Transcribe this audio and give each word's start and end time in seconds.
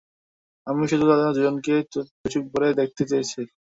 আমি 0.67 0.83
শুধু 0.91 1.05
দুজনকে 1.29 1.73
দুচোঁখ 1.93 2.43
ভরে 2.51 2.69
দেখতে 2.79 3.03
চেয়েছি। 3.09 3.39